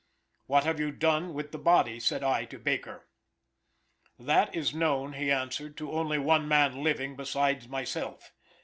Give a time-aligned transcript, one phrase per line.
[0.47, 3.07] "What have you done with the body?" said I to Baker.
[4.17, 8.33] "That is known" he answered, "to only one man living besides myself.